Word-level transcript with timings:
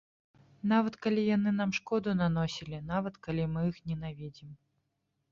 Нават 0.69 0.95
калі 1.05 1.21
яны 1.25 1.51
нам 1.57 1.73
шкоду 1.79 2.15
наносілі, 2.21 2.79
нават 2.93 3.19
калі 3.27 3.45
мы 3.57 3.65
іх 3.73 3.77
ненавідзім. 3.91 4.49